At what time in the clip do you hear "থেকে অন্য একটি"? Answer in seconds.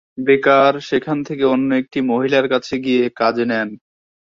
1.27-1.99